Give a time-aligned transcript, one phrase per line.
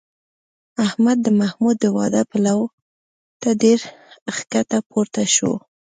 [0.85, 2.57] احمد د محمود د واده پلو
[3.41, 3.79] ته ډېر
[4.35, 5.53] ښکته پورته شو